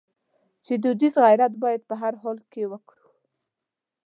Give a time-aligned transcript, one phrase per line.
[0.65, 3.07] چې دودیز غیرت باید په هر حال کې وکړو.